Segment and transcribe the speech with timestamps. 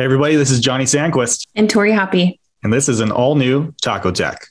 [0.00, 1.48] Hey everybody, this is Johnny Sandquist.
[1.56, 2.38] And Tori Hoppy.
[2.62, 4.46] And this is an all new Taco Tech.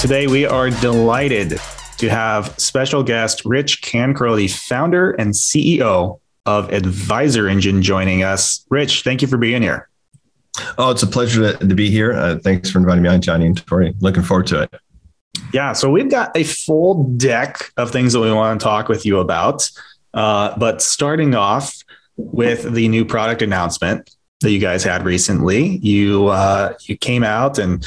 [0.00, 1.58] Today, we are delighted
[1.96, 8.64] to have special guest Rich Cancro, the founder and CEO of Advisor Engine, joining us.
[8.70, 9.88] Rich, thank you for being here.
[10.78, 12.12] Oh, it's a pleasure to, to be here.
[12.12, 13.94] Uh, thanks for inviting me on, Johnny and Tori.
[13.98, 14.74] Looking forward to it.
[15.52, 19.04] Yeah, so we've got a full deck of things that we want to talk with
[19.04, 19.68] you about.
[20.14, 21.74] Uh, but starting off
[22.16, 27.58] with the new product announcement that you guys had recently, you uh, you came out
[27.58, 27.86] and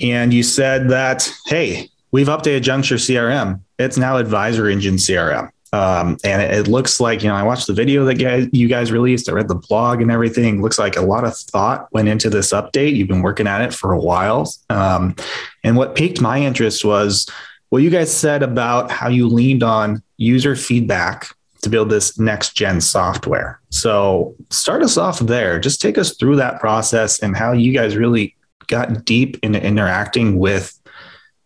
[0.00, 3.60] and you said that hey, we've updated Junxure CRM.
[3.78, 5.50] It's now Advisor Engine CRM.
[5.74, 8.68] Um, and it, it, looks like, you know, I watched the video that guys, you
[8.68, 10.62] guys released, I read the blog and everything.
[10.62, 12.94] Looks like a lot of thought went into this update.
[12.94, 14.54] You've been working at it for a while.
[14.70, 15.16] Um,
[15.64, 17.28] and what piqued my interest was
[17.70, 21.26] what you guys said about how you leaned on user feedback
[21.62, 23.60] to build this next gen software.
[23.70, 25.58] So start us off there.
[25.58, 28.36] Just take us through that process and how you guys really
[28.68, 30.78] got deep into interacting with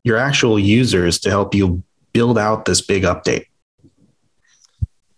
[0.05, 1.83] your actual users to help you
[2.13, 3.47] build out this big update.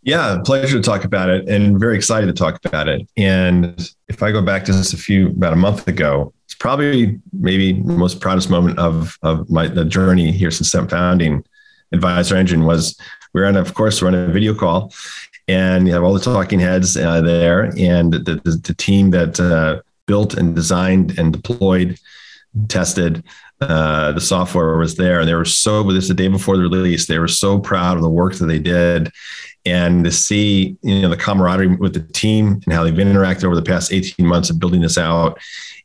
[0.03, 3.07] Yeah, pleasure to talk about it and very excited to talk about it.
[3.19, 7.21] And if I go back to just a few, about a month ago, it's probably
[7.33, 11.45] maybe the most proudest moment of, of my the journey here since I'm founding
[11.93, 12.99] Advisor Engine was
[13.35, 14.93] we are on, of course, we're on a video call
[15.49, 19.39] and you have all the talking heads uh, there and the, the, the team that
[19.39, 21.99] uh, built and designed and deployed,
[22.69, 23.23] tested
[23.61, 27.07] uh, the software was there and they were so this the day before the release
[27.07, 29.13] they were so proud of the work that they did
[29.67, 33.55] and to see you know the camaraderie with the team and how they've interacted over
[33.55, 35.39] the past 18 months of building this out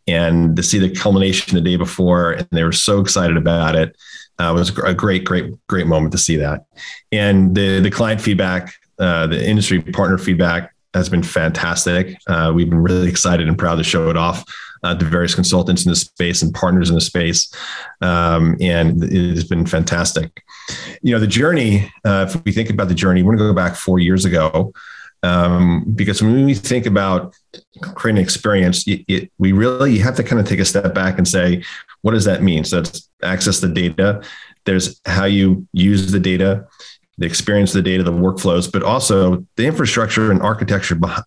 [0.08, 3.96] and to see the culmination the day before and they were so excited about it
[4.40, 6.66] uh, was a great great great moment to see that
[7.12, 12.70] and the the client feedback uh, the industry partner feedback has been fantastic uh, we've
[12.70, 14.46] been really excited and proud to show it off
[14.86, 17.52] uh, to various consultants in the space and partners in the space.
[18.02, 20.44] Um, and it has been fantastic.
[21.02, 23.56] You know, the journey, uh, if we think about the journey, we're going to go
[23.56, 24.74] back four years ago.
[25.24, 27.36] Um, because when we think about
[27.96, 31.18] creating experience, it, it, we really you have to kind of take a step back
[31.18, 31.64] and say,
[32.02, 32.64] what does that mean?
[32.64, 34.22] So it's access the data.
[34.66, 36.68] There's how you use the data,
[37.18, 41.22] the experience of the data, the workflows, but also the infrastructure and architecture uh,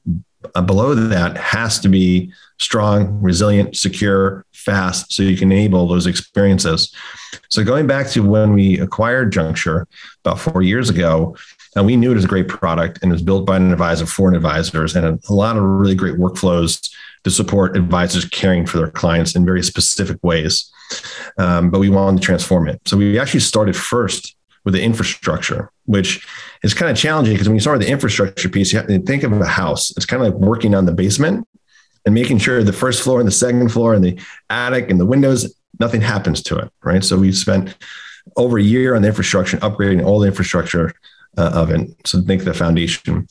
[0.66, 6.92] below that has to be strong, resilient, secure, fast, so you can enable those experiences.
[7.48, 9.86] So going back to when we acquired Junxure
[10.24, 11.36] about four years ago,
[11.76, 14.06] and we knew it was a great product and it was built by an advisor
[14.06, 16.90] for an advisors and a, a lot of really great workflows
[17.24, 20.72] to support advisors caring for their clients in very specific ways.
[21.36, 22.80] Um, but we wanted to transform it.
[22.86, 24.34] So we actually started first
[24.68, 26.26] with the infrastructure, which
[26.62, 29.00] is kind of challenging because when you start with the infrastructure piece, you have to
[29.00, 29.90] think of a house.
[29.96, 31.48] It's kind of like working on the basement
[32.04, 34.20] and making sure the first floor and the second floor and the
[34.50, 37.02] attic and the windows, nothing happens to it, right?
[37.02, 37.78] So we spent
[38.36, 40.92] over a year on the infrastructure, upgrading all the infrastructure
[41.38, 41.88] uh, of it.
[42.06, 43.26] So think the foundation.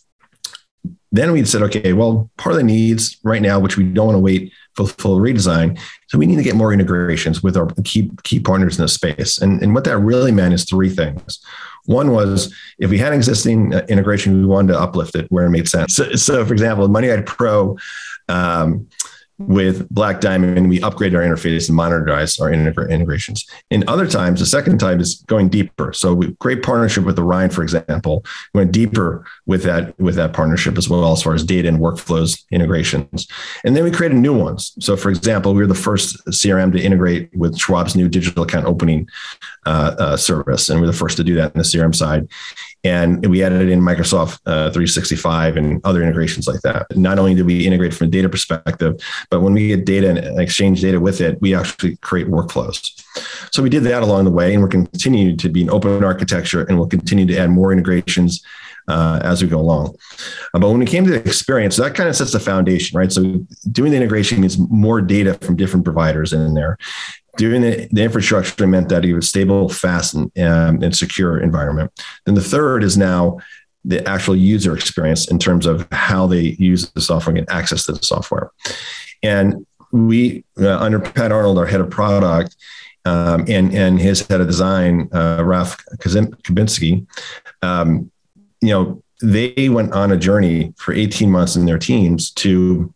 [1.11, 4.15] Then we said, okay, well, part of the needs right now, which we don't want
[4.17, 8.11] to wait for full redesign, so we need to get more integrations with our key
[8.23, 9.37] key partners in the space.
[9.39, 11.39] And, and what that really meant is three things.
[11.85, 15.49] One was if we had existing uh, integration, we wanted to uplift it where it
[15.49, 15.95] made sense.
[15.95, 17.77] So, so for example, MoneyGuide Pro
[18.27, 18.87] um,
[19.39, 23.45] with Black Diamond, we upgrade our interface and monitored our integrations.
[23.69, 25.93] In other times, the second time is going deeper.
[25.93, 30.33] So we, great partnership with Orion, for example, we went deeper with that with that
[30.33, 33.27] partnership as well as far as data and workflows integrations.
[33.63, 34.73] And then we created new ones.
[34.79, 38.65] So for example, we were the first CRM to integrate with Schwab's new digital account
[38.65, 39.07] opening
[39.65, 42.27] uh, uh, service, and we're the first to do that in the CRM side
[42.83, 46.85] and we added in Microsoft uh, 365 and other integrations like that.
[46.95, 48.95] Not only did we integrate from a data perspective,
[49.29, 53.03] but when we get data and exchange data with it, we actually create workflows.
[53.51, 56.63] So we did that along the way, and we're continuing to be an open architecture,
[56.63, 58.43] and we'll continue to add more integrations
[58.87, 59.95] uh, as we go along.
[60.53, 63.11] Uh, but when it came to the experience, that kind of sets the foundation, right?
[63.11, 66.77] So doing the integration means more data from different providers in there
[67.37, 71.39] doing the, the infrastructure meant that you have a stable, fast, and, um, and secure
[71.39, 71.91] environment.
[72.25, 73.37] Then the third is now
[73.85, 77.93] the actual user experience in terms of how they use the software and access to
[77.93, 78.51] the software.
[79.23, 82.55] And we, uh, under Pat Arnold, our head of product,
[83.05, 87.07] um, and and his head of design, uh, Ralph Kabinski,
[87.61, 88.11] um,
[88.61, 92.93] you know, they went on a journey for 18 months in their teams to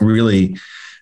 [0.00, 0.56] really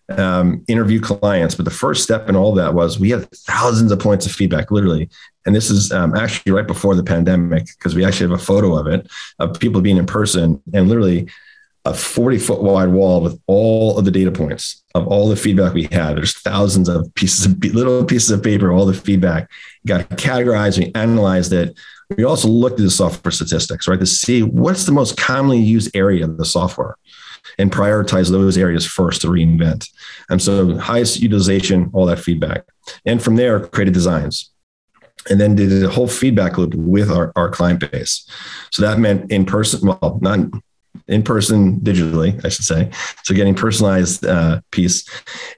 [0.08, 1.54] um, interview clients.
[1.54, 4.70] But the first step in all that was we had thousands of points of feedback,
[4.70, 5.08] literally.
[5.44, 8.76] And this is um, actually right before the pandemic because we actually have a photo
[8.76, 9.08] of it
[9.38, 11.28] of people being in person and literally
[11.84, 15.72] a 40 foot wide wall with all of the data points of all the feedback
[15.72, 16.16] we had.
[16.16, 19.48] There's thousands of pieces of little pieces of paper, all the feedback
[19.86, 21.78] got categorized, we analyzed it.
[22.16, 25.96] We also looked at the software statistics, right, to see what's the most commonly used
[25.96, 26.96] area of the software
[27.58, 29.88] and prioritize those areas first to reinvent.
[30.28, 32.64] And so highest utilization, all that feedback.
[33.04, 34.50] And from there, created designs.
[35.28, 38.28] And then did a whole feedback loop with our, our client base.
[38.70, 40.38] So that meant in person, well, not
[41.08, 42.90] in person digitally, I should say.
[43.24, 45.08] So getting personalized uh, piece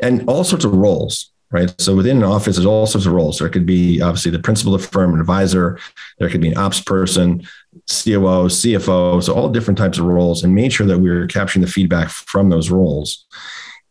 [0.00, 1.74] and all sorts of roles right?
[1.80, 3.38] So within an office, there's all sorts of roles.
[3.38, 5.78] There could be obviously the principal of the firm, an advisor.
[6.18, 7.42] There could be an ops person,
[7.86, 9.22] COO, CFO.
[9.22, 12.10] So all different types of roles, and made sure that we were capturing the feedback
[12.10, 13.26] from those roles,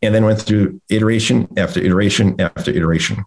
[0.02, 3.24] and then went through iteration after iteration after iteration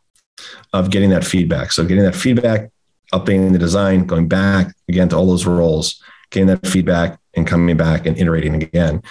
[0.73, 1.71] of getting that feedback.
[1.71, 2.69] So getting that feedback,
[3.13, 7.77] updating the design, going back again to all those roles, getting that feedback, and coming
[7.77, 9.01] back and iterating again.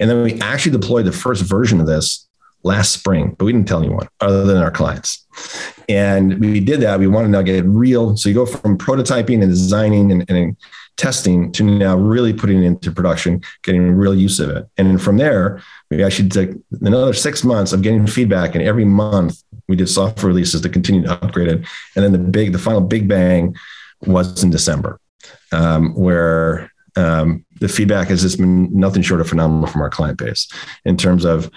[0.00, 2.27] And then we actually deployed the first version of this
[2.68, 5.26] last spring, but we didn't tell anyone other than our clients.
[5.88, 6.98] And we did that.
[6.98, 8.16] We wanted to now get real.
[8.16, 10.56] So you go from prototyping and designing and, and
[10.98, 14.66] testing to now really putting it into production, getting real use of it.
[14.76, 16.50] And from there, we actually took
[16.82, 18.54] another six months of getting feedback.
[18.54, 21.66] And every month we did software releases to continue to upgrade it.
[21.94, 23.56] And then the big, the final big bang
[24.06, 25.00] was in December,
[25.52, 30.18] um, where um, the feedback has just been nothing short of phenomenal from our client
[30.18, 30.48] base
[30.84, 31.50] in terms of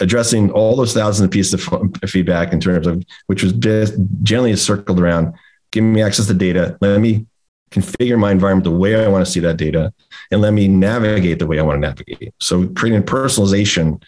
[0.00, 4.56] addressing all those thousands of pieces of feedback in terms of which was just generally
[4.56, 5.32] circled around
[5.70, 7.26] give me access to data let me
[7.70, 9.92] configure my environment the way i want to see that data
[10.30, 12.34] and let me navigate the way i want to navigate.
[12.40, 14.02] So creating personalization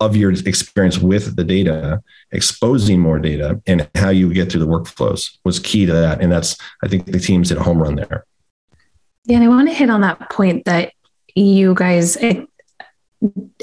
[0.00, 2.02] of your experience with the data
[2.32, 6.32] exposing more data and how you get through the workflows was key to that and
[6.32, 8.24] that's i think the teams did a home run there.
[9.24, 10.92] Yeah and i want to hit on that point that
[11.34, 12.16] you guys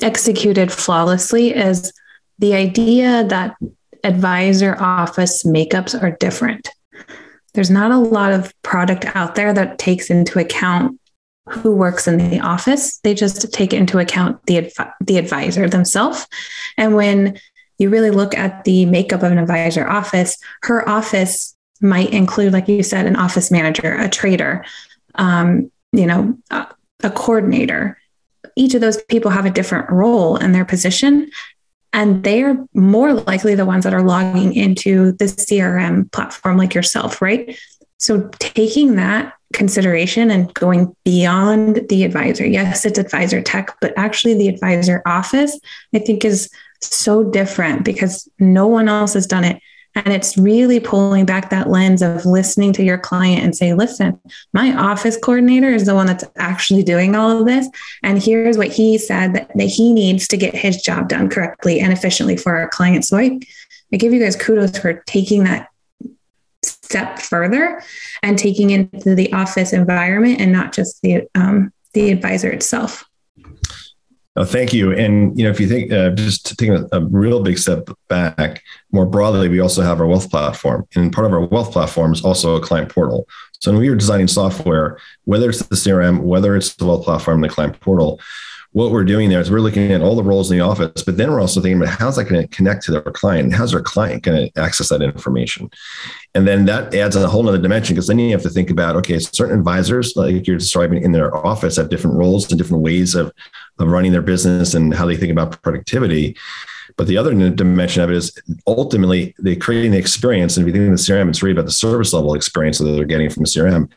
[0.01, 1.91] executed flawlessly is
[2.37, 3.55] the idea that
[4.03, 6.69] advisor office makeups are different.
[7.53, 10.99] There's not a lot of product out there that takes into account
[11.49, 12.99] who works in the office.
[12.99, 14.71] They just take into account the
[15.01, 16.27] the advisor themselves.
[16.77, 17.39] And when
[17.79, 22.67] you really look at the makeup of an advisor office, her office might include, like
[22.67, 24.65] you said, an office manager, a trader,
[25.15, 26.67] um, you know, a,
[27.03, 27.97] a coordinator,
[28.59, 31.31] each of those people have a different role in their position.
[31.93, 36.75] And they are more likely the ones that are logging into the CRM platform like
[36.75, 37.57] yourself, right?
[37.97, 42.45] So taking that consideration and going beyond the advisor.
[42.45, 45.57] Yes, it's advisor tech, but actually the advisor office,
[45.95, 46.49] I think is
[46.81, 49.61] so different because no one else has done it.
[49.95, 54.19] And it's really pulling back that lens of listening to your client and say, listen,
[54.53, 57.67] my office coordinator is the one that's actually doing all of this.
[58.03, 61.79] And here's what he said that, that he needs to get his job done correctly
[61.79, 63.09] and efficiently for our clients.
[63.09, 63.39] So I,
[63.91, 65.69] I give you guys kudos for taking that
[66.63, 67.81] step further
[68.21, 73.08] and taking into the office environment and not just the um, the advisor itself.
[74.39, 74.93] Oh, thank you.
[74.93, 78.63] And you know, if you think uh, just taking a, a, real big step back,
[78.93, 82.23] more broadly, we also have our wealth platform, and part of our wealth platform is
[82.23, 83.27] also a client portal.
[83.59, 87.41] So when we are designing software, whether it's the CRM, whether it's the wealth platform,
[87.41, 88.21] the client portal,
[88.71, 91.17] what we're doing there is we're looking at all the roles in the office, but
[91.17, 93.81] then we're also thinking about how's that going to connect to their client how's their
[93.81, 95.69] client going to access that information.
[96.35, 98.95] And then that adds a whole other dimension because then you have to think about,
[98.97, 103.15] okay, certain advisors, like you're describing in their office, have different roles and different ways
[103.15, 103.31] of,
[103.79, 106.37] of running their business and how they think about productivity.
[106.95, 110.57] But the other dimension of it is ultimately they're creating the experience.
[110.57, 112.85] And if you think of the CRM, it's really about the service level experience that
[112.85, 113.89] they're getting from the CRM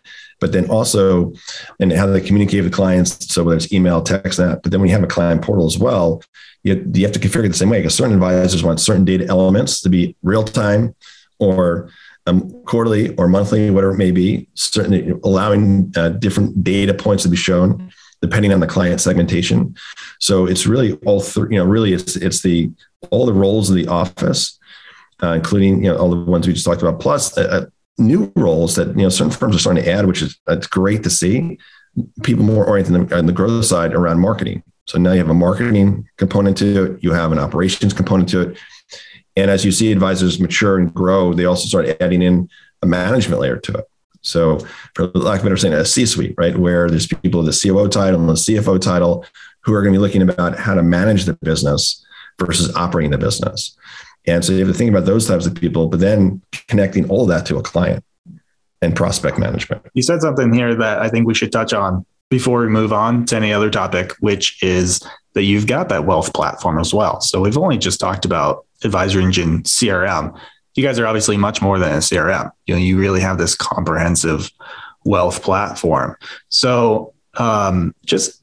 [0.43, 1.33] but then also
[1.79, 3.33] and how they communicate with clients.
[3.33, 5.79] So whether it's email, text, that, but then when you have a client portal as
[5.79, 6.21] well,
[6.65, 9.81] you, you have to configure the same way because certain advisors want certain data elements
[9.83, 10.97] to be real time
[11.39, 11.91] or
[12.27, 17.29] um, quarterly or monthly, whatever it may be, certainly allowing uh, different data points to
[17.29, 19.77] be shown depending on the client segmentation.
[20.19, 22.71] So it's really all three, you know, really it's, it's the,
[23.11, 24.59] all the roles of the office,
[25.23, 27.67] uh, including, you know, all the ones we just talked about, plus uh,
[27.99, 31.03] new roles that you know certain firms are starting to add, which is that's great
[31.05, 31.59] to see.
[32.23, 34.63] People more oriented on the growth side around marketing.
[34.87, 38.41] So now you have a marketing component to it, you have an operations component to
[38.41, 38.59] it,
[39.37, 42.49] and as you see advisors mature and grow, they also start adding in
[42.83, 43.85] a management layer to it.
[44.23, 44.61] So,
[44.95, 48.21] for lack of better saying, a C-suite, right, where there's people with the COO title
[48.21, 49.25] and the CFO title
[49.65, 52.05] who are going to be looking about how to manage the business
[52.39, 53.77] versus operating the business.
[54.26, 57.23] And so you have to think about those types of people, but then connecting all
[57.23, 58.05] of that to a client
[58.81, 59.83] and prospect management.
[59.95, 63.25] You said something here that I think we should touch on before we move on
[63.26, 65.00] to any other topic, which is
[65.35, 67.21] that you've got that wealth platform as well.
[67.21, 70.38] So we've only just talked about Advisor Engine CRM.
[70.75, 72.50] You guys are obviously much more than a CRM.
[72.67, 74.50] You know, you really have this comprehensive
[75.05, 76.17] wealth platform.
[76.49, 78.43] So um, just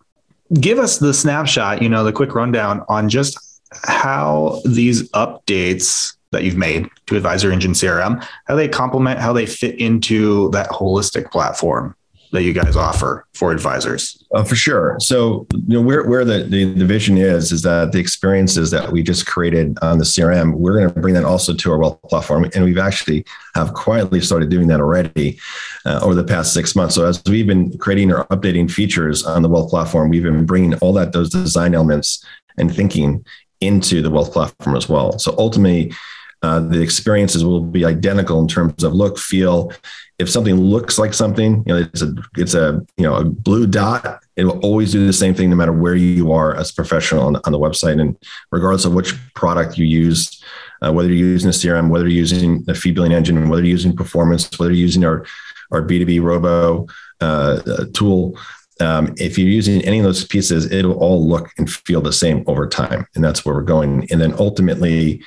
[0.54, 3.40] give us the snapshot, you know, the quick rundown on just
[3.72, 9.46] how these updates that you've made to Advisor Engine CRM, how they complement, how they
[9.46, 11.96] fit into that holistic platform
[12.32, 14.24] that you guys offer for advisors?
[14.36, 14.98] Uh, for sure.
[15.00, 18.92] So, you know, where, where the, the, the, vision is, is that the experiences that
[18.92, 22.00] we just created on the CRM, we're going to bring that also to our wealth
[22.04, 22.48] platform.
[22.54, 25.40] And we've actually have quietly started doing that already
[25.86, 26.94] uh, over the past six months.
[26.94, 30.76] So as we've been creating or updating features on the wealth platform, we've been bringing
[30.76, 32.24] all that, those design elements
[32.58, 33.26] and thinking
[33.62, 35.20] into the wealth platform as well.
[35.20, 35.94] So ultimately,
[36.42, 39.74] uh, the experiences will be identical in terms of look, feel.
[40.20, 43.68] If something looks like something, you know, it's a it's a you know a blue
[43.68, 44.24] dot.
[44.38, 47.26] It will always do the same thing no matter where you are as a professional
[47.26, 48.18] on, on the website, and
[48.52, 50.42] regardless of which product you use,
[50.82, 53.72] uh, whether you're using a CRM, whether you're using a fee billing engine, whether you're
[53.72, 55.26] using performance, whether you're using our
[55.72, 56.88] our B2B Robo
[57.22, 58.38] uh, tool,
[58.80, 62.44] um, if you're using any of those pieces, it'll all look and feel the same
[62.48, 63.06] over time.
[63.16, 64.08] And that's where we're going.
[64.12, 65.22] And then ultimately,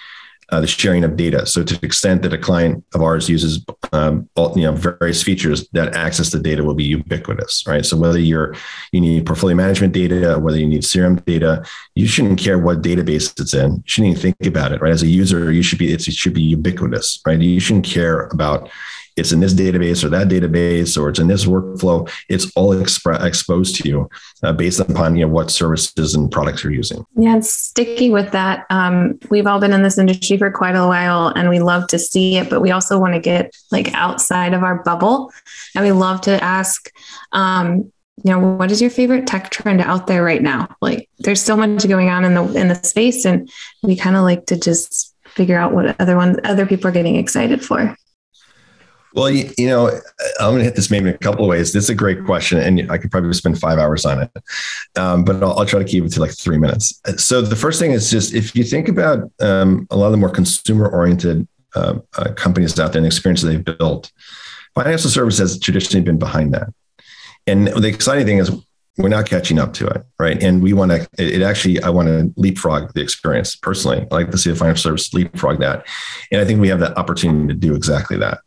[0.52, 1.46] uh, the sharing of data.
[1.46, 5.22] So to the extent that a client of ours uses um, all, you know various
[5.22, 7.84] features, that access to data will be ubiquitous, right?
[7.84, 8.54] So whether you're
[8.92, 13.40] you need portfolio management data, whether you need CRM data, you shouldn't care what database
[13.40, 13.76] it's in.
[13.76, 14.92] You shouldn't even think about it, right?
[14.92, 17.40] As a user, you should be it should be ubiquitous, right?
[17.40, 18.70] You shouldn't care about
[19.16, 22.10] it's in this database or that database or it's in this workflow.
[22.28, 24.10] It's all exposed to you
[24.42, 27.04] uh, based upon you know what services and products you're using.
[27.16, 28.66] Yeah sticking with that.
[28.70, 31.98] Um, we've all been in this industry for quite a while and we love to
[31.98, 35.32] see it but we also want to get like outside of our bubble
[35.74, 36.90] and we love to ask
[37.32, 37.92] um,
[38.24, 40.74] you know what is your favorite tech trend out there right now?
[40.80, 43.50] Like there's so much going on in the in the space and
[43.82, 47.16] we kind of like to just figure out what other ones other people are getting
[47.16, 47.96] excited for
[49.14, 49.88] well, you, you, know,
[50.40, 51.72] I'm going to hit this maybe in a couple of ways.
[51.72, 54.30] This is a great question, and I could probably spend five hours on it,
[54.96, 57.00] um, but I'll, I'll, try to keep it to like three minutes.
[57.16, 60.18] So the first thing is just if you think about um, a lot of the
[60.18, 64.10] more consumer-oriented uh, uh, companies out there and the experiences they've built,
[64.74, 66.68] financial services has traditionally been behind that.
[67.46, 68.50] And the exciting thing is
[68.98, 70.42] we're not catching up to it, right?
[70.42, 71.08] And we want to.
[71.18, 74.06] It, actually, I want to leapfrog the experience personally.
[74.10, 75.86] I like to see the financial service leapfrog that,
[76.30, 78.40] and I think we have that opportunity to do exactly that.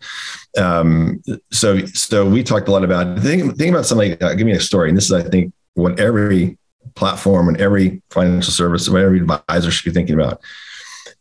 [0.57, 4.21] Um, so, so we talked a lot about think, think about something.
[4.21, 6.57] Uh, give me a story, and this is, I think, what every
[6.93, 10.41] platform and every financial service, what every advisor should be thinking about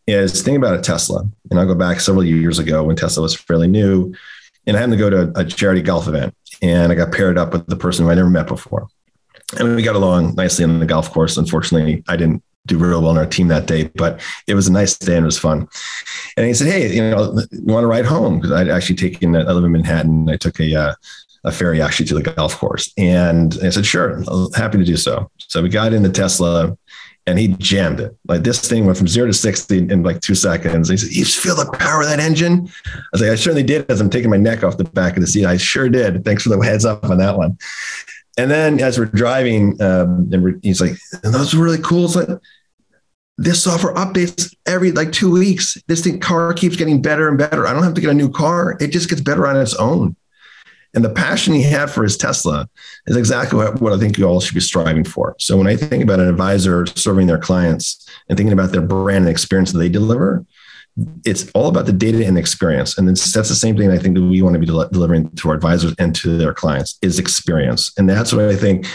[0.06, 1.26] is think about a Tesla.
[1.50, 4.14] And I'll go back several years ago when Tesla was fairly new,
[4.66, 7.54] and I happened to go to a charity golf event, and I got paired up
[7.54, 8.86] with the person who I never met before
[9.58, 11.37] and we got along nicely on the golf course.
[11.37, 14.73] Unfortunately, I didn't do real well on our team that day, but it was a
[14.73, 15.68] nice day and it was fun.
[16.37, 19.37] And he said, "Hey, you know, you want to ride home?" Because I'd actually taken,
[19.37, 20.28] I live in Manhattan.
[20.28, 20.94] I took a uh,
[21.44, 24.23] a ferry actually to the golf course, and I said, "Sure,
[24.54, 26.76] happy to do so." So we got in the Tesla.
[27.26, 28.14] And he jammed it.
[28.28, 30.90] Like this thing went from zero to 60 in like two seconds.
[30.90, 32.70] He said, You feel the power of that engine?
[32.84, 35.23] I was like, I certainly did as I'm taking my neck off the back of
[35.23, 35.46] the seat.
[35.46, 36.23] I sure did.
[36.23, 37.56] Thanks for the heads up on that one.
[38.36, 42.28] And then as we're driving, um, and he's like, "Those are really cool." It's like
[43.38, 45.76] this software updates every like two weeks.
[45.86, 47.66] This thing car keeps getting better and better.
[47.66, 50.16] I don't have to get a new car; it just gets better on its own.
[50.94, 52.68] And the passion he had for his Tesla
[53.06, 55.34] is exactly what, what I think you all should be striving for.
[55.40, 59.24] So when I think about an advisor serving their clients and thinking about their brand
[59.24, 60.46] and experience that they deliver,
[61.24, 62.96] it's all about the data and experience.
[62.98, 65.48] And that's the same thing I think that we want to be del- delivering to
[65.48, 67.92] our advisors and to their clients is experience.
[67.98, 68.86] And that's what I think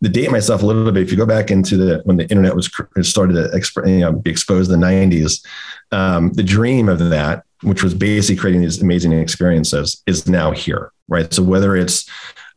[0.00, 1.02] the date myself a little bit.
[1.02, 2.70] If you go back into the, when the internet was
[3.02, 5.44] started to exp- you know, be exposed in the nineties,
[5.90, 10.92] um, the dream of that, which was basically creating these amazing experiences is now here,
[11.08, 11.32] right?
[11.34, 12.08] So whether it's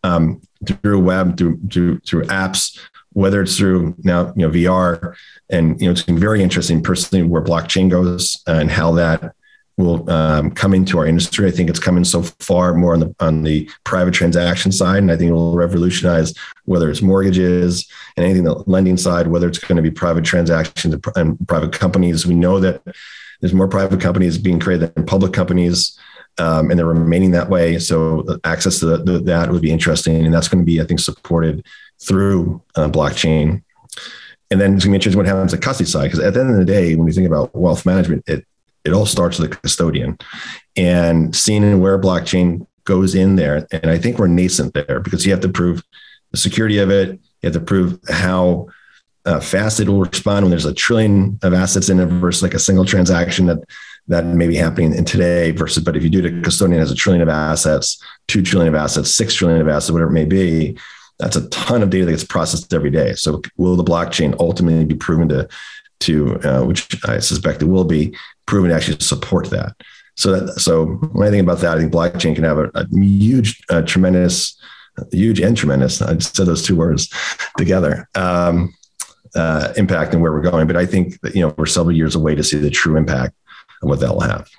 [0.03, 2.77] um, through web, through, through, through apps,
[3.13, 5.15] whether it's through now you know VR,
[5.49, 9.33] and you know it's been very interesting personally where blockchain goes and how that
[9.77, 11.47] will um, come into our industry.
[11.47, 15.11] I think it's coming so far more on the on the private transaction side, and
[15.11, 16.33] I think it will revolutionize
[16.65, 20.93] whether it's mortgages and anything the lending side, whether it's going to be private transactions
[21.15, 22.25] and private companies.
[22.25, 22.81] We know that
[23.39, 25.97] there's more private companies being created than public companies.
[26.41, 27.77] Um, and they're remaining that way.
[27.77, 30.85] So access to the, the, that would be interesting, and that's going to be, I
[30.85, 31.65] think, supported
[32.01, 33.61] through uh, blockchain.
[34.49, 36.39] And then it's going to be interesting what happens at custody side because at the
[36.41, 38.45] end of the day, when you think about wealth management, it
[38.83, 40.17] it all starts with the custodian
[40.75, 43.67] and seeing where blockchain goes in there.
[43.71, 45.83] And I think we're nascent there because you have to prove
[46.31, 47.11] the security of it.
[47.11, 48.69] You have to prove how
[49.25, 52.55] uh, fast it will respond when there's a trillion of assets in it versus like
[52.55, 53.59] a single transaction that
[54.07, 56.95] that may be happening in today versus but if you do the custodian has a
[56.95, 60.77] trillion of assets two trillion of assets six trillion of assets whatever it may be
[61.19, 64.85] that's a ton of data that gets processed every day so will the blockchain ultimately
[64.85, 65.47] be proven to
[65.99, 68.15] to uh, which i suspect it will be
[68.45, 69.75] proven to actually support that
[70.15, 72.87] so that so when i think about that i think blockchain can have a, a
[72.91, 74.59] huge uh, tremendous
[75.11, 77.13] huge and tremendous i said those two words
[77.57, 78.73] together um,
[79.35, 80.67] uh, impact and where we're going.
[80.67, 83.33] But I think that, you know, we're several years away to see the true impact
[83.81, 84.49] of what that will have.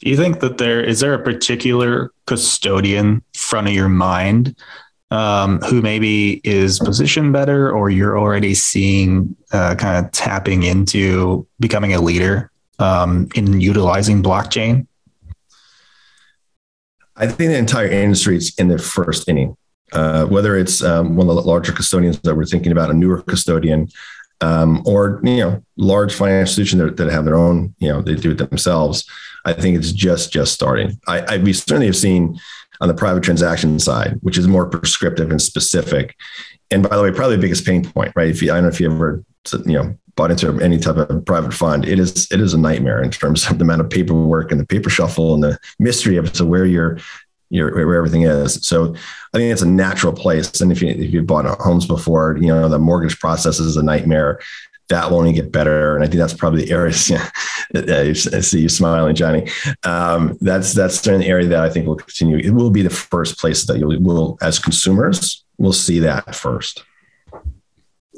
[0.00, 4.54] Do you think that there is there a particular custodian front of your mind
[5.10, 11.46] um, who maybe is positioned better, or you're already seeing uh, kind of tapping into
[11.60, 14.86] becoming a leader um, in utilizing blockchain?
[17.16, 19.56] I think the entire industry is in the first inning.
[19.92, 23.22] Uh, whether it's um, one of the larger custodians that we're thinking about, a newer
[23.22, 23.88] custodian,
[24.40, 28.14] um, or you know, large financial institutions that, that, have their own, you know, they
[28.14, 29.08] do it themselves.
[29.44, 30.98] I think it's just just starting.
[31.06, 32.38] I, I we certainly have seen
[32.80, 36.16] on the private transaction side, which is more prescriptive and specific.
[36.70, 38.28] And by the way, probably the biggest pain point, right?
[38.28, 39.24] If you, I don't know if you ever,
[39.64, 43.02] you know, bought into any type of private fund, it is it is a nightmare
[43.02, 46.32] in terms of the amount of paperwork and the paper shuffle and the mystery of
[46.32, 46.98] to where your
[47.50, 48.66] your, where everything is.
[48.66, 48.94] So
[49.32, 50.60] I think it's a natural place.
[50.60, 53.82] And if you if you've bought homes before, you know the mortgage process is a
[53.82, 54.40] nightmare.
[54.90, 57.10] That will only get better, and I think that's probably the areas.
[57.72, 59.50] Yeah, I see you smiling, Johnny.
[59.84, 62.36] Um, that's that's the area that I think will continue.
[62.36, 66.84] It will be the first place that you will, as consumers, will see that first.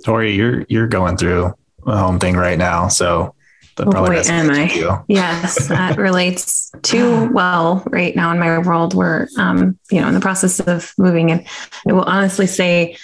[0.04, 1.54] Tori, you're you're going through
[1.86, 3.35] a home thing right now, so
[3.76, 5.02] that oh boy, am I?
[5.08, 8.94] Yes, that relates too well right now in my world.
[8.94, 11.46] We're, um, you know, in the process of moving, and
[11.88, 12.96] I will honestly say,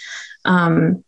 [0.44, 1.04] um,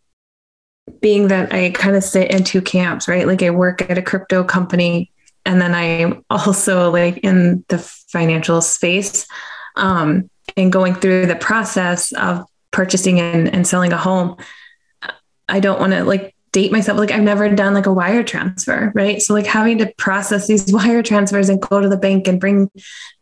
[1.00, 3.26] being that I kind of sit in two camps, right?
[3.26, 5.10] Like I work at a crypto company,
[5.44, 9.26] and then I'm also like in the financial space,
[9.76, 14.36] um, and going through the process of purchasing and, and selling a home.
[15.48, 18.92] I don't want to like date myself like I've never done like a wire transfer,
[18.94, 19.20] right?
[19.20, 22.70] So like having to process these wire transfers and go to the bank and bring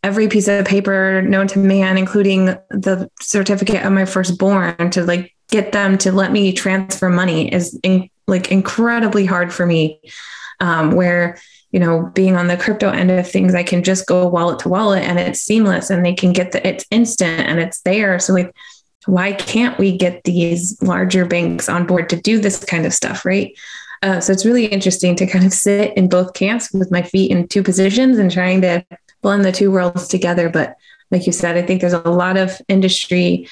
[0.03, 5.35] every piece of paper known to man, including the certificate of my firstborn, to like
[5.49, 9.99] get them to let me transfer money is in, like incredibly hard for me.
[10.61, 11.38] Um, where
[11.73, 14.68] you know being on the crypto end of things, I can just go wallet to
[14.68, 18.18] wallet and it's seamless, and they can get the it's instant and it's there.
[18.18, 18.55] So like
[19.07, 23.25] why can't we get these larger banks on board to do this kind of stuff,
[23.25, 23.57] right?
[24.03, 27.31] Uh, so it's really interesting to kind of sit in both camps with my feet
[27.31, 28.85] in two positions and trying to
[29.23, 30.49] blend the two worlds together.
[30.49, 30.77] But
[31.11, 33.49] like you said, I think there's a lot of industry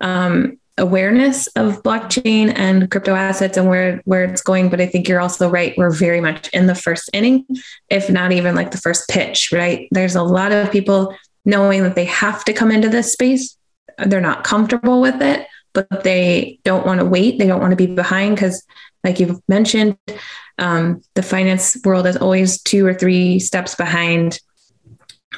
[0.00, 4.70] um, awareness of blockchain and crypto assets and where where it's going.
[4.70, 5.76] But I think you're also right.
[5.76, 7.46] We're very much in the first inning,
[7.88, 9.50] if not even like the first pitch.
[9.52, 9.88] Right?
[9.92, 13.56] There's a lot of people knowing that they have to come into this space
[14.06, 17.38] they're not comfortable with it, but they don't want to wait.
[17.38, 18.64] They don't want to be behind because,
[19.04, 19.96] like you've mentioned,
[20.58, 24.38] um, the finance world is always two or three steps behind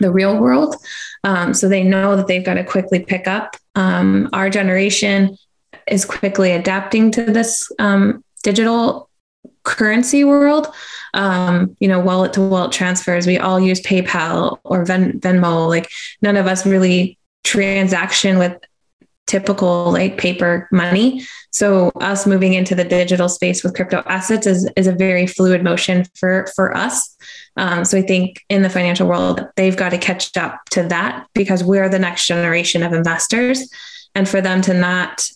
[0.00, 0.76] the real world.
[1.22, 3.56] Um, so they know that they've got to quickly pick up.
[3.74, 5.36] Um, our generation
[5.88, 9.08] is quickly adapting to this um, digital
[9.62, 10.68] currency world.
[11.14, 13.26] Um, you know, wallet to wallet transfers.
[13.26, 15.68] We all use PayPal or Ven- Venmo.
[15.68, 15.88] Like
[16.22, 18.58] none of us really transaction with
[19.26, 21.22] typical like paper money.
[21.50, 25.62] So us moving into the digital space with crypto assets is, is a very fluid
[25.62, 27.16] motion for, for us.
[27.56, 31.26] Um, so I think in the financial world, they've got to catch up to that
[31.34, 33.70] because we're the next generation of investors.
[34.14, 35.26] And for them to not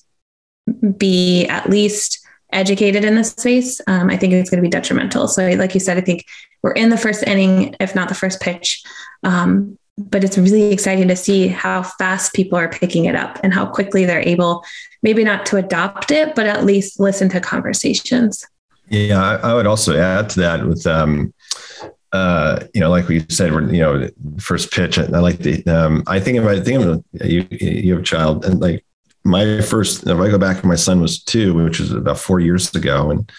[0.98, 2.20] be at least
[2.52, 5.28] educated in this space, um, I think it's going to be detrimental.
[5.28, 6.24] So like you said, I think
[6.62, 8.82] we're in the first inning, if not the first pitch.
[9.22, 13.52] Um, but it's really exciting to see how fast people are picking it up and
[13.52, 14.64] how quickly they're able,
[15.02, 18.46] maybe not to adopt it, but at least listen to conversations.
[18.88, 21.34] Yeah, I, I would also add to that with, um,
[22.12, 24.08] uh, you know, like we said, we're, you know,
[24.38, 24.98] first pitch.
[24.98, 28.44] I like the, um, I think if I think of you, you have a child
[28.44, 28.84] and like
[29.24, 32.74] my first, if I go back, my son was two, which was about four years
[32.74, 33.10] ago.
[33.10, 33.30] And,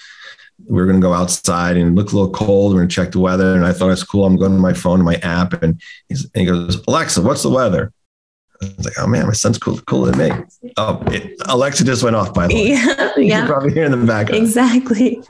[0.68, 2.74] we are going to go outside and look a little cold.
[2.74, 3.56] We're going to check the weather.
[3.56, 4.26] And I thought it's cool.
[4.26, 5.54] I'm going to my phone and my app.
[5.62, 7.92] And, and he goes, Alexa, what's the weather?
[8.62, 10.72] I was like, oh man, my son's cool, cooler than me.
[10.76, 12.68] Oh, it, Alexa just went off by the way.
[12.72, 14.44] Yeah, You yeah, can probably hear in the background.
[14.44, 15.24] exactly.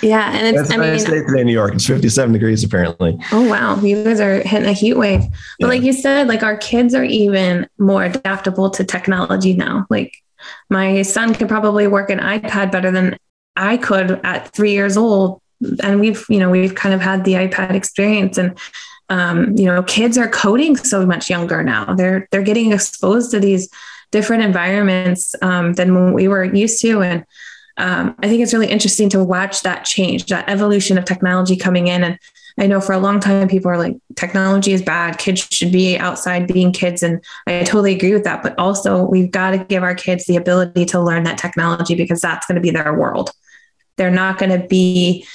[0.00, 1.74] Yeah, and it's That's I nice mean, day today in New York.
[1.74, 3.18] It's 57 degrees apparently.
[3.32, 5.22] oh wow, you guys are hitting a heat wave.
[5.58, 5.66] But Yeah.
[5.66, 9.86] like you said, like our kids are even more adaptable to technology now.
[9.90, 10.14] Like
[10.70, 13.16] my son could probably work an iPad better than
[13.56, 15.40] I could at three years old.
[15.82, 18.58] And we've, you know, we've kind of had the iPad experience and
[19.10, 21.94] um, you know, kids are coding so much younger now.
[21.94, 23.68] They're they're getting exposed to these
[24.10, 27.02] different environments um, than when we were used to.
[27.02, 27.24] And
[27.76, 31.86] um, I think it's really interesting to watch that change, that evolution of technology coming
[31.86, 32.04] in.
[32.04, 32.18] And
[32.58, 35.18] I know for a long time, people are like, technology is bad.
[35.18, 37.02] Kids should be outside being kids.
[37.02, 38.42] And I totally agree with that.
[38.42, 42.20] But also, we've got to give our kids the ability to learn that technology because
[42.20, 43.30] that's going to be their world.
[43.96, 45.26] They're not going to be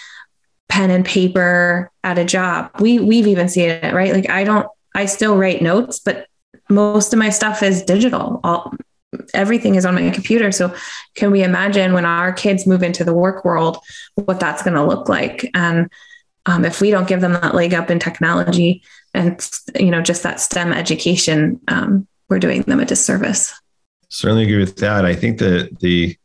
[0.69, 2.71] pen and paper at a job.
[2.79, 4.13] We we've even seen it, right?
[4.13, 6.27] Like I don't I still write notes, but
[6.69, 8.39] most of my stuff is digital.
[8.43, 8.73] All
[9.33, 10.51] everything is on my computer.
[10.51, 10.73] So
[11.15, 13.77] can we imagine when our kids move into the work world
[14.15, 15.47] what that's going to look like?
[15.53, 15.91] And
[16.45, 20.23] um, if we don't give them that leg up in technology and you know just
[20.23, 23.53] that STEM education, um, we're doing them a disservice.
[24.09, 25.05] Certainly agree with that.
[25.05, 26.15] I think that the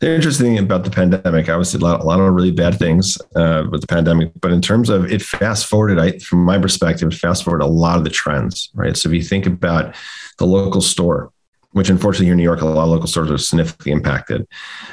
[0.00, 3.16] the interesting thing about the pandemic, obviously, a lot, a lot of really bad things
[3.36, 7.14] uh, with the pandemic, but in terms of it, fast forwarded, I, from my perspective,
[7.14, 8.96] fast forward a lot of the trends, right?
[8.96, 9.94] So if you think about
[10.38, 11.32] the local store,
[11.72, 14.46] which unfortunately here in New York, a lot of local stores are significantly impacted,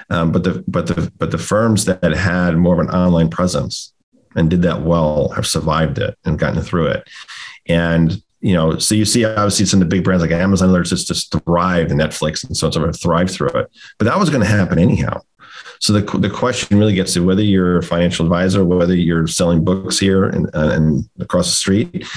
[0.10, 3.94] um, but the but the but the firms that had more of an online presence
[4.36, 7.08] and did that well have survived it and gotten through it,
[7.68, 10.90] and you know, so you see obviously some of the big brands like Amazon, others
[10.90, 13.72] just just thrive, and Netflix, and so on, so on, thrive through it.
[14.00, 15.22] But that was going to happen anyhow.
[15.80, 19.64] So the, the question really gets to whether you're a financial advisor, whether you're selling
[19.64, 22.08] books here and, and across the street,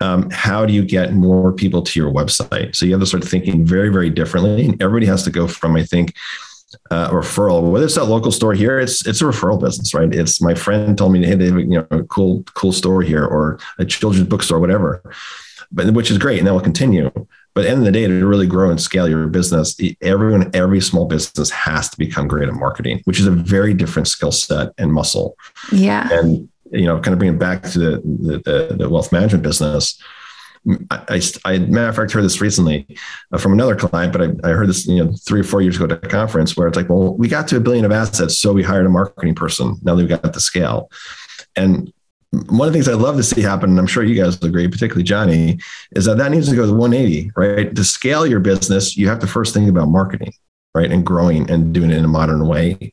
[0.00, 2.74] um, how do you get more people to your website?
[2.74, 4.64] So you have to start thinking very, very differently.
[4.64, 6.14] And everybody has to go from, I think,
[6.90, 10.12] uh, referral, whether it's a local store here, it's it's a referral business, right?
[10.14, 13.02] It's my friend told me, hey, they have a, you know a cool cool store
[13.02, 15.02] here or a children's bookstore, whatever,
[15.72, 17.10] but which is great, and that will continue.
[17.54, 20.50] But at the end of the day, to really grow and scale your business, everyone,
[20.54, 24.30] every small business has to become great at marketing, which is a very different skill
[24.30, 25.36] set and muscle.
[25.72, 26.08] Yeah.
[26.12, 30.00] And you know, kind of bring it back to the the, the wealth management business.
[30.90, 32.86] I, I, I, matter of fact, heard this recently
[33.32, 35.76] uh, from another client, but I, I heard this, you know, three or four years
[35.76, 38.38] ago at a conference where it's like, well, we got to a billion of assets,
[38.38, 39.76] so we hired a marketing person.
[39.82, 40.90] Now that we got the scale,
[41.56, 41.92] and
[42.48, 44.68] one of the things I'd love to see happen, and I'm sure you guys agree,
[44.68, 45.58] particularly Johnny,
[45.96, 47.74] is that that needs to go to 180, right?
[47.74, 50.32] To scale your business, you have to first think about marketing,
[50.74, 50.90] right?
[50.90, 52.92] And growing and doing it in a modern way.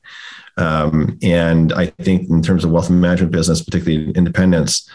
[0.58, 4.90] Um, and I think in terms of wealth management business, particularly independence,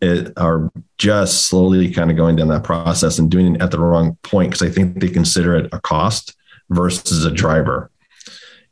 [0.00, 3.78] it are just slowly kind of going down that process and doing it at the
[3.78, 6.36] wrong point because I think they consider it a cost
[6.70, 7.90] versus a driver.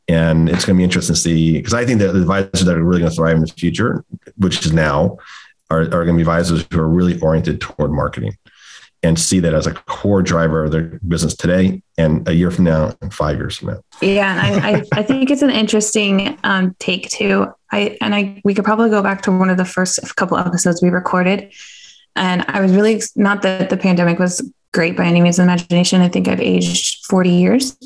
[0.07, 2.77] And it's going to be interesting to see because I think that the advisors that
[2.77, 4.05] are really going to thrive in the future,
[4.37, 5.17] which is now,
[5.71, 8.37] are, are going to be advisors who are really oriented toward marketing
[9.05, 12.65] and see that as a core driver of their business today and a year from
[12.65, 13.81] now and five years from now.
[14.01, 17.47] Yeah, and I, I, I think it's an interesting um, take too.
[17.71, 20.83] I and I we could probably go back to one of the first couple episodes
[20.83, 21.53] we recorded,
[22.17, 26.01] and I was really not that the pandemic was great by any means of imagination.
[26.01, 27.77] I think I've aged forty years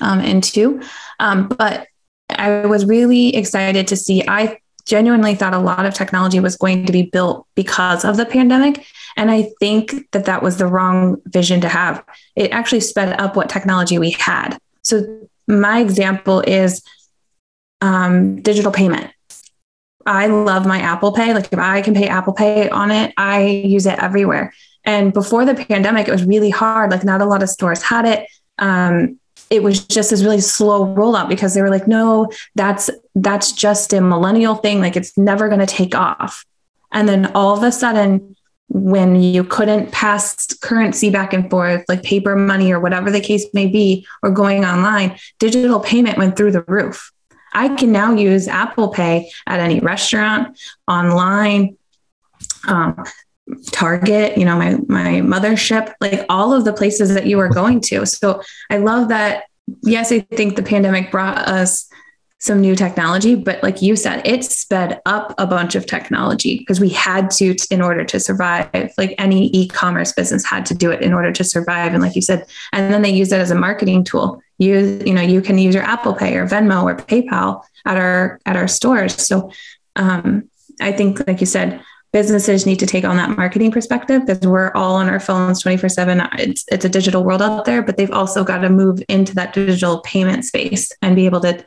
[0.00, 0.82] um, into,
[1.20, 1.86] um, but
[2.30, 4.24] I was really excited to see.
[4.26, 8.26] I genuinely thought a lot of technology was going to be built because of the
[8.26, 8.84] pandemic.
[9.16, 12.04] And I think that that was the wrong vision to have.
[12.36, 14.58] It actually sped up what technology we had.
[14.82, 16.82] So, my example is
[17.80, 19.10] um, digital payment.
[20.06, 21.34] I love my Apple Pay.
[21.34, 24.52] Like, if I can pay Apple Pay on it, I use it everywhere.
[24.84, 26.90] And before the pandemic, it was really hard.
[26.90, 28.28] Like, not a lot of stores had it.
[28.58, 29.18] Um,
[29.50, 33.92] it was just this really slow rollout because they were like, no, that's that's just
[33.92, 34.80] a millennial thing.
[34.80, 36.44] Like it's never going to take off.
[36.92, 38.33] And then all of a sudden,
[38.68, 43.46] when you couldn't pass currency back and forth, like paper money or whatever the case
[43.54, 47.12] may be, or going online, digital payment went through the roof.
[47.52, 51.76] I can now use Apple Pay at any restaurant, online,
[52.66, 53.04] um,
[53.70, 57.80] Target, you know, my my mothership, like all of the places that you are going
[57.82, 58.06] to.
[58.06, 59.44] So I love that.
[59.82, 61.86] Yes, I think the pandemic brought us
[62.44, 66.78] some new technology, but like you said, it sped up a bunch of technology because
[66.78, 68.92] we had to in order to survive.
[68.98, 71.94] Like any e-commerce business had to do it in order to survive.
[71.94, 74.42] And like you said, and then they use it as a marketing tool.
[74.58, 78.38] You, you know, you can use your Apple Pay or Venmo or PayPal at our
[78.44, 79.26] at our stores.
[79.26, 79.50] So
[79.96, 80.50] um,
[80.82, 81.80] I think, like you said,
[82.12, 85.88] businesses need to take on that marketing perspective because we're all on our phones 24
[85.88, 89.34] 7 it's it's a digital world out there but they've also got to move into
[89.34, 91.64] that digital payment space and be able to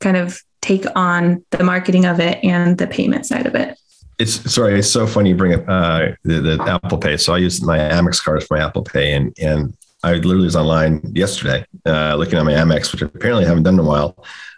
[0.00, 3.78] kind of take on the marketing of it and the payment side of it.
[4.18, 7.16] It's sorry it's so funny you bring up uh, the, the apple pay.
[7.16, 10.56] So i use my amex cards for my apple pay and and i literally was
[10.56, 14.16] online yesterday uh, looking at my amex which apparently haven't done in a while.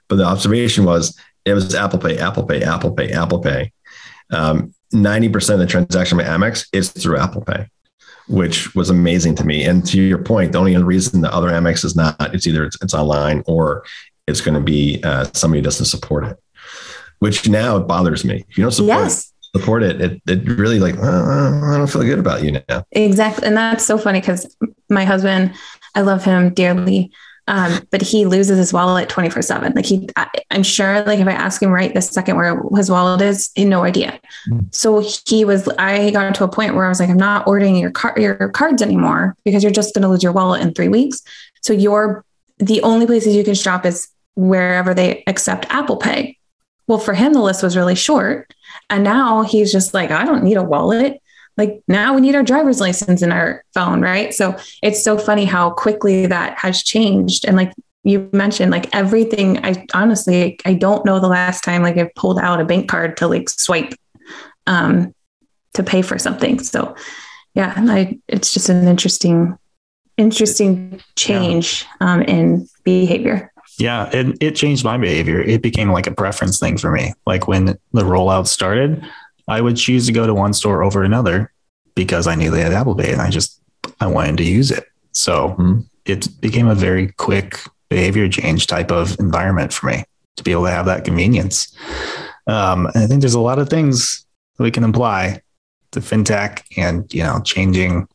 [0.09, 3.73] But the observation was it was apple pay apple pay apple pay apple pay.
[4.31, 7.67] Um, 90% of the transaction by Amex is through Apple Pay,
[8.29, 9.65] which was amazing to me.
[9.65, 12.77] And to your point, the only reason the other Amex is not, it's either it's,
[12.83, 13.85] it's online or
[14.27, 16.39] it's going to be uh, somebody doesn't support it,
[17.19, 18.45] which now it bothers me.
[18.49, 19.33] If you don't support yes.
[19.55, 22.85] it, support it, it, it really like, uh, I don't feel good about you now.
[22.93, 23.47] Exactly.
[23.47, 24.57] And that's so funny because
[24.89, 25.55] my husband,
[25.95, 27.13] I love him dearly.
[27.49, 29.73] Um, but he loses his wallet 24 seven.
[29.75, 32.93] Like he, I, am sure like if I ask him right this second where his
[32.93, 34.21] wallet is, he no idea.
[34.49, 34.73] Mm.
[34.73, 37.75] So he was, I got to a point where I was like, I'm not ordering
[37.75, 40.87] your car, your cards anymore because you're just going to lose your wallet in three
[40.89, 41.23] weeks.
[41.63, 42.25] So you're
[42.61, 46.39] the only places you can shop is wherever they accept Apple pay.
[46.87, 48.53] Well, for him, the list was really short.
[48.89, 51.21] And now he's just like, I don't need a wallet
[51.61, 54.33] like now we need our driver's license in our phone, right?
[54.33, 57.45] So it's so funny how quickly that has changed.
[57.45, 61.99] And like you mentioned, like everything, I honestly, I don't know the last time like
[61.99, 63.95] I pulled out a bank card to like swipe
[64.67, 65.15] um,
[65.75, 66.61] to pay for something.
[66.61, 66.97] So
[67.55, 69.59] yeah, I, it's just an interesting,
[70.17, 72.13] interesting change yeah.
[72.13, 73.53] um, in behavior.
[73.79, 75.41] Yeah, it, it changed my behavior.
[75.41, 77.15] It became like a preference thing for me.
[77.27, 79.03] Like when the rollout started,
[79.49, 81.53] I would choose to go to one store over another
[81.95, 83.61] because I knew they had Apple Pay and I just
[84.01, 84.85] I wanted to use it.
[85.13, 85.81] So mm-hmm.
[86.05, 90.05] it became a very quick behavior change type of environment for me
[90.37, 91.75] to be able to have that convenience.
[92.47, 94.25] Um, and I think there's a lot of things
[94.57, 95.43] that we can apply
[95.93, 98.07] to fintech and you know changing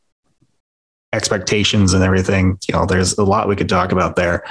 [1.15, 2.59] expectations and everything.
[2.67, 4.43] You know, there's a lot we could talk about there.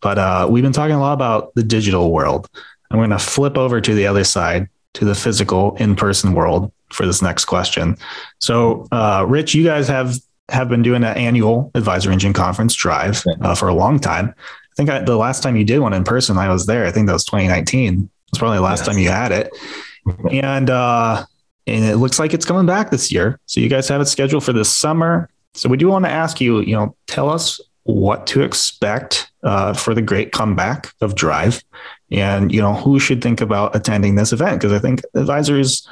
[0.00, 2.48] But uh, we've been talking a lot about the digital world.
[2.90, 7.06] I'm going to flip over to the other side to the physical in-person world for
[7.06, 7.96] this next question.
[8.38, 10.16] So, uh, Rich, you guys have
[10.50, 14.34] have been doing an annual Advisor Engine conference drive uh, for a long time.
[14.36, 16.84] I think I, the last time you did one in person, I was there.
[16.84, 18.10] I think that was 2019.
[18.28, 18.88] It's probably the last yes.
[18.88, 19.50] time you had it,
[20.30, 21.24] and uh,
[21.66, 23.40] and it looks like it's coming back this year.
[23.46, 25.30] So you guys have it scheduled for this summer.
[25.54, 29.72] So we do want to ask you, you know, tell us what to expect uh,
[29.74, 31.62] for the great comeback of Drive
[32.10, 35.88] and you know who should think about attending this event because i think advisors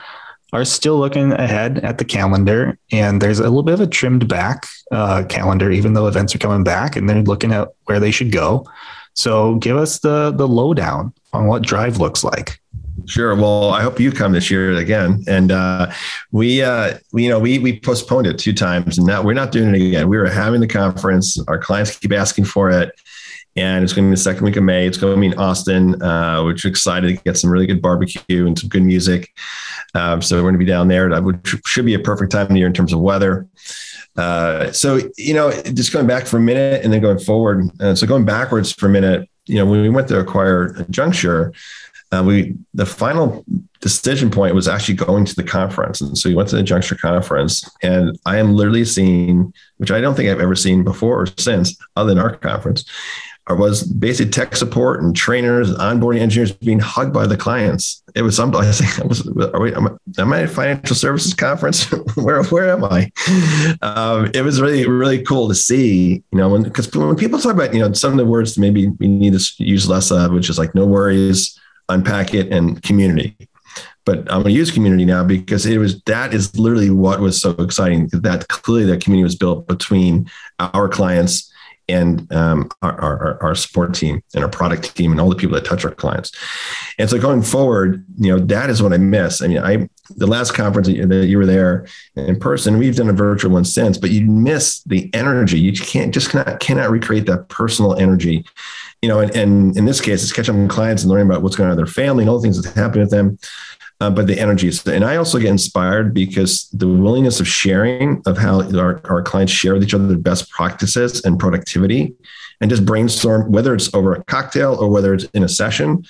[0.52, 4.28] are still looking ahead at the calendar and there's a little bit of a trimmed
[4.28, 8.10] back uh, calendar even though events are coming back and they're looking at where they
[8.10, 8.66] should go.
[9.14, 12.60] So give us the the lowdown on what drive looks like
[13.06, 13.34] Sure.
[13.34, 15.24] Well, I hope you come this year again.
[15.26, 15.92] And uh,
[16.30, 19.52] we, uh, we, you know, we we postponed it two times, and now we're not
[19.52, 20.08] doing it again.
[20.08, 21.38] We were having the conference.
[21.48, 22.92] Our clients keep asking for it,
[23.56, 24.86] and it's going to be the second week of May.
[24.86, 27.82] It's going to be in Austin, uh, which we're excited to get some really good
[27.82, 29.32] barbecue and some good music.
[29.94, 31.08] Um, so we're going to be down there.
[31.08, 33.46] That should be a perfect time of year in terms of weather.
[34.16, 37.68] Uh, so you know, just going back for a minute and then going forward.
[37.80, 41.54] Uh, so going backwards for a minute, you know, when we went to acquire Junxure,
[42.12, 43.44] uh, we the final
[43.80, 46.98] decision point was actually going to the conference, and so we went to the Junxure
[46.98, 51.26] conference, and I am literally seeing, which I don't think I've ever seen before or
[51.38, 52.84] since, other than our conference,
[53.48, 58.02] or was basic tech support and trainers, and onboarding engineers being hugged by the clients.
[58.14, 61.90] It was something I think was, are we, am, I at a financial services conference?
[62.14, 63.10] where, where am I?
[63.80, 67.54] Um, it was really, really cool to see, you know, when, because when people talk
[67.54, 70.50] about, you know, some of the words maybe we need to use less of, which
[70.50, 71.58] is like no worries,
[71.92, 73.36] unpack it and community.
[74.04, 77.40] But I'm going to use community now because it was, that is literally what was
[77.40, 80.28] so exciting that clearly that community was built between
[80.58, 81.52] our clients
[81.88, 85.54] and um, our, our, our, support team and our product team and all the people
[85.54, 86.32] that touch our clients.
[86.98, 89.42] And so going forward, you know, that is what I miss.
[89.42, 93.12] I mean, I the last conference that you were there in person, we've done a
[93.12, 95.58] virtual one since, but you miss the energy.
[95.58, 98.44] You can't just cannot cannot recreate that personal energy.
[99.02, 101.66] You know, and, and in this case, it's catching clients and learning about what's going
[101.66, 103.36] on in their family and all the things that happen with them
[104.02, 104.68] uh, but the energy.
[104.86, 109.52] And I also get inspired because the willingness of sharing of how our, our clients
[109.52, 112.12] share with each other the best practices and productivity
[112.60, 116.04] and just brainstorm, whether it's over a cocktail or whether it's in a session,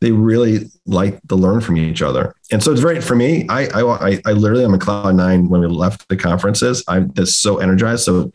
[0.00, 2.34] they really like to learn from each other.
[2.50, 5.60] And so it's very, for me, I, I, I literally, I'm a cloud nine when
[5.60, 6.82] we left the conferences.
[6.88, 8.04] I'm just so energized.
[8.04, 8.32] So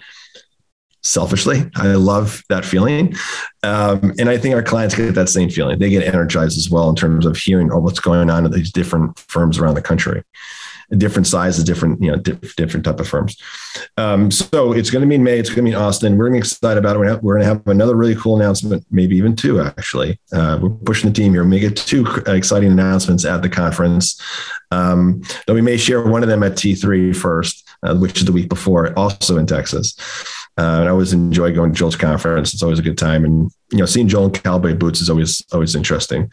[1.03, 1.69] selfishly.
[1.75, 3.15] I love that feeling.
[3.63, 5.79] Um, and I think our clients get that same feeling.
[5.79, 9.17] They get energized as well in terms of hearing what's going on at these different
[9.19, 10.23] firms around the country.
[10.97, 13.37] different sizes, different you know diff- different type of firms.
[13.97, 15.37] Um, so it's going to be in May.
[15.37, 16.17] It's going to be in Austin.
[16.17, 17.23] We're going to be excited about it.
[17.23, 20.19] We're going to have another really cool announcement, maybe even two actually.
[20.33, 21.47] Uh, we're pushing the team here.
[21.47, 24.19] We get two exciting announcements at the conference.
[24.71, 28.31] Um, though we may share one of them at T3 first, uh, which is the
[28.31, 29.95] week before, also in Texas.
[30.59, 32.53] Uh, and I always enjoy going to Joel's conference.
[32.53, 35.41] It's always a good time, and you know, seeing Joel in cowboy boots is always
[35.53, 36.29] always interesting.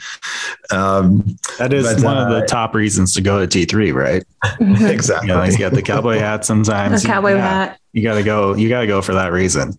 [0.73, 3.95] Um, that is but, one uh, of the uh, top reasons to go to T3,
[3.95, 4.25] right?
[4.91, 5.29] exactly.
[5.29, 7.05] You know, he's got the cowboy hat sometimes.
[7.05, 7.81] A cowboy yeah, hat.
[7.93, 8.57] You got to go.
[8.57, 9.79] You got to go for that reason.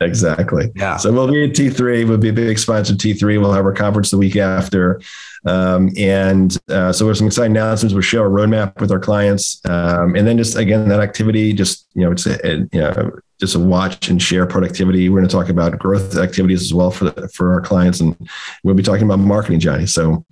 [0.00, 0.70] Exactly.
[0.74, 0.96] Yeah.
[0.96, 2.08] So we'll be at T3.
[2.08, 3.40] We'll be a big sponsor of T3.
[3.40, 5.00] We'll have our conference the week after.
[5.46, 7.94] Um, and uh, so there's some exciting announcements.
[7.94, 9.60] We'll share a roadmap with our clients.
[9.68, 13.12] Um, and then just again, that activity, just, you know, it's a, a, you know,
[13.40, 15.08] just a watch and share productivity.
[15.08, 18.00] We're going to talk about growth activities as well for the, for our clients.
[18.00, 18.16] And
[18.64, 19.86] we'll be talking about marketing, Johnny.
[19.86, 20.24] So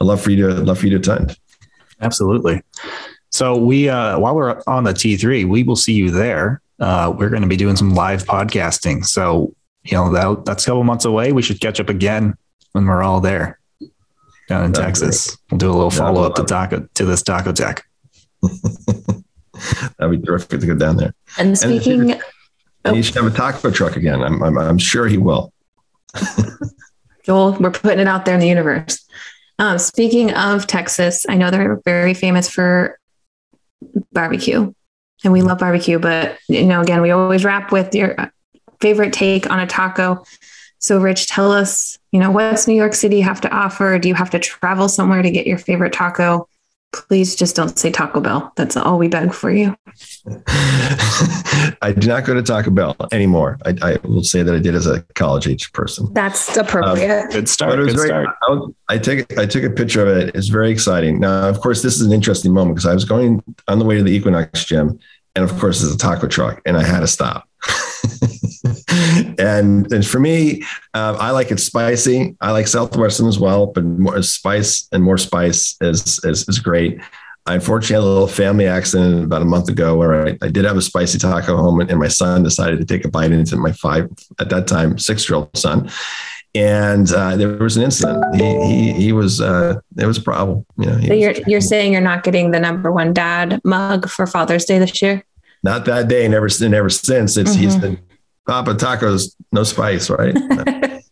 [0.00, 1.38] I'd love for you to love for you to attend.
[2.00, 2.62] Absolutely.
[3.30, 7.30] So we, uh, while we're on the T3, we will see you there uh, we're
[7.30, 9.04] going to be doing some live podcasting.
[9.04, 11.32] So, you know, that, that's a couple months away.
[11.32, 12.34] We should catch up again
[12.72, 13.58] when we're all there
[14.48, 15.36] down in That'd Texas.
[15.50, 17.84] We'll do a little follow up to taco to this taco tech.
[18.42, 21.14] That'd be terrific to go down there.
[21.38, 22.22] And speaking, and
[22.84, 22.94] oh.
[22.94, 24.22] he should have a taco truck again.
[24.22, 25.52] I'm, I'm, I'm sure he will.
[27.24, 29.04] Joel, we're putting it out there in the universe.
[29.58, 32.98] Um, speaking of Texas, I know they're very famous for
[34.12, 34.72] barbecue
[35.24, 38.32] and we love barbecue, but you know, again, we always wrap with your
[38.80, 40.24] favorite take on a taco.
[40.78, 43.98] So, Rich, tell us, you know, what's New York City have to offer?
[43.98, 46.48] Do you have to travel somewhere to get your favorite taco?
[46.92, 48.52] Please just don't say Taco Bell.
[48.56, 49.76] That's all we beg for you.
[51.82, 53.58] I do not go to Taco Bell anymore.
[53.64, 56.12] I, I, will say that I did as a college age person.
[56.12, 57.24] That's appropriate.
[57.24, 57.76] Um, good start.
[57.76, 58.28] Good very, start.
[58.88, 60.34] I, I, take I took a picture of it.
[60.34, 61.20] It's very exciting.
[61.20, 63.96] Now, of course, this is an interesting moment because I was going on the way
[63.96, 64.98] to the Equinox gym,
[65.34, 67.45] and of course, there's a taco truck, and I had to stop.
[69.38, 70.62] And and for me,
[70.94, 72.36] uh, I like it spicy.
[72.40, 77.00] I like Southwestern as well, but more spice and more spice is is, is great.
[77.46, 80.64] I unfortunately had a little family accident about a month ago where I, I did
[80.64, 83.56] have a spicy taco home, and, and my son decided to take a bite into
[83.56, 85.88] my five at that time six year old son,
[86.56, 88.34] and uh, there was an incident.
[88.34, 90.66] He he, he was uh, it was a problem.
[90.76, 94.26] You know, so you're you're saying you're not getting the number one dad mug for
[94.26, 95.24] Father's Day this year?
[95.62, 97.36] Not that day, never never since.
[97.36, 97.60] It's mm-hmm.
[97.60, 97.98] he's been
[98.46, 100.36] Papa Tacos, no spice, right?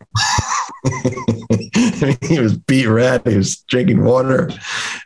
[2.22, 3.26] he was beat red.
[3.26, 4.50] He was drinking water,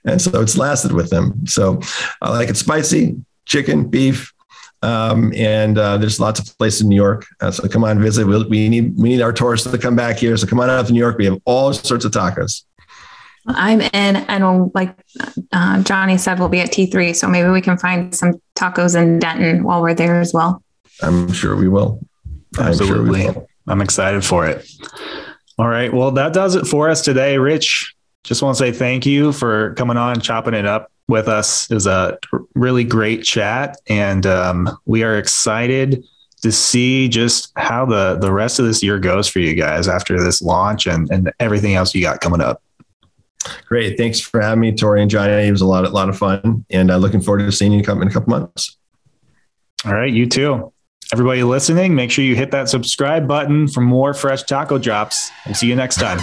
[0.05, 1.47] and so it's lasted with him.
[1.47, 1.81] So
[2.21, 4.33] I like it spicy, chicken, beef,
[4.83, 7.27] um, and uh, there's lots of places in New York.
[7.41, 8.27] Uh, so come on, visit.
[8.27, 10.37] we we need we need our tourists to come back here.
[10.37, 11.19] So come on out to New York.
[11.19, 12.65] We have all sorts of tacos.
[13.47, 14.95] I'm in, and like
[15.53, 17.17] uh, Johnny said, we'll be at T3.
[17.17, 20.63] So maybe we can find some tacos in Denton while we're there as well.
[21.01, 22.01] I'm sure we will.
[22.59, 23.27] Absolutely.
[23.27, 24.71] I'm, sure I'm excited for it.
[25.59, 25.93] All right.
[25.93, 27.37] Well, that does it for us today.
[27.37, 31.27] Rich, just want to say thank you for coming on and chopping it up with
[31.27, 31.71] us.
[31.71, 32.19] It was a
[32.55, 33.77] really great chat.
[33.89, 36.05] And um, we are excited
[36.43, 40.23] to see just how the, the rest of this year goes for you guys after
[40.23, 42.63] this launch and, and everything else you got coming up.
[43.67, 43.97] Great.
[43.97, 45.33] Thanks for having me, Tori and Johnny.
[45.33, 46.65] It was a lot, a lot of fun.
[46.71, 48.77] And uh, looking forward to seeing you come in a couple months.
[49.85, 50.13] All right.
[50.13, 50.73] You too.
[51.13, 55.31] Everybody listening, make sure you hit that subscribe button for more fresh taco drops.
[55.47, 56.19] We'll see you next time.